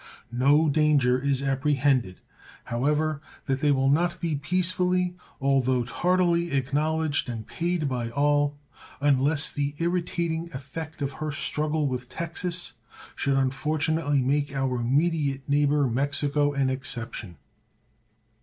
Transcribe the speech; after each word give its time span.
No 0.33 0.67
danger 0.67 1.19
is 1.19 1.43
apprehended, 1.43 2.21
however, 2.63 3.21
that 3.45 3.61
they 3.61 3.71
will 3.71 3.87
not 3.87 4.19
be 4.19 4.35
peacefully, 4.35 5.15
although 5.39 5.83
tardily, 5.83 6.53
acknowledged 6.53 7.29
and 7.29 7.45
paid 7.45 7.87
by 7.87 8.09
all, 8.09 8.57
unless 8.99 9.51
the 9.51 9.75
irritating 9.77 10.49
effect 10.55 11.03
of 11.03 11.11
her 11.11 11.31
struggle 11.31 11.87
with 11.87 12.09
Texas 12.09 12.73
should 13.15 13.37
unfortunately 13.37 14.23
make 14.23 14.51
our 14.55 14.77
immediate 14.79 15.47
neighbor, 15.47 15.85
Mexico, 15.87 16.51
an 16.51 16.71
exception. 16.71 17.37